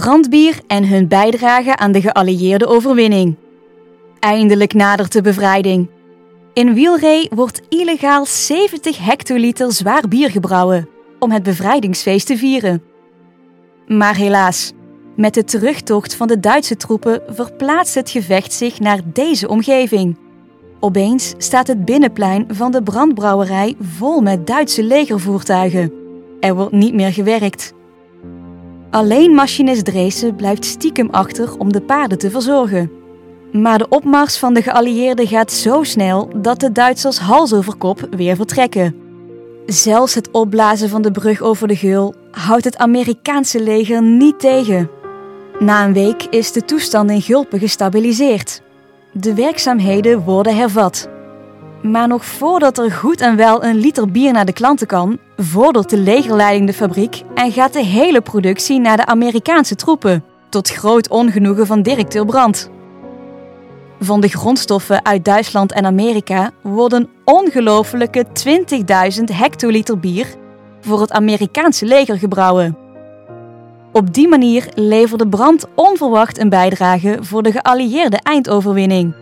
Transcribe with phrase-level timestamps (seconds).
[0.00, 3.36] Brandbier en hun bijdrage aan de geallieerde overwinning.
[4.18, 5.90] Eindelijk nadert de bevrijding.
[6.52, 10.88] In Wielree wordt illegaal 70 hectoliter zwaar bier gebrouwen
[11.18, 12.82] om het bevrijdingsfeest te vieren.
[13.86, 14.72] Maar helaas,
[15.16, 20.18] met de terugtocht van de Duitse troepen verplaatst het gevecht zich naar deze omgeving.
[20.80, 25.92] Opeens staat het binnenplein van de brandbrouwerij vol met Duitse legervoertuigen.
[26.40, 27.74] Er wordt niet meer gewerkt.
[28.96, 32.90] Alleen machinist Dreesen blijft stiekem achter om de paarden te verzorgen.
[33.52, 38.08] Maar de opmars van de geallieerden gaat zo snel dat de Duitsers hals over kop
[38.10, 38.94] weer vertrekken.
[39.66, 44.90] Zelfs het opblazen van de brug over de Geul houdt het Amerikaanse leger niet tegen.
[45.58, 48.62] Na een week is de toestand in Gulpen gestabiliseerd.
[49.12, 51.08] De werkzaamheden worden hervat.
[51.82, 55.90] Maar nog voordat er goed en wel een liter bier naar de klanten kan, vordert
[55.90, 61.08] de legerleiding de fabriek en gaat de hele productie naar de Amerikaanse troepen, tot groot
[61.08, 62.70] ongenoegen van directeur Brandt.
[64.00, 68.24] Van de grondstoffen uit Duitsland en Amerika worden ongelofelijke
[69.18, 70.26] 20.000 hectoliter bier
[70.80, 72.76] voor het Amerikaanse leger gebrouwen.
[73.92, 79.14] Op die manier leverde Brandt onverwacht een bijdrage voor de geallieerde eindoverwinning.